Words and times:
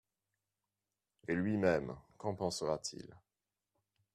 Et 1.27 1.35
lui-même, 1.35 1.95
qu’en 2.17 2.33
pensera-t-il? 2.33 3.15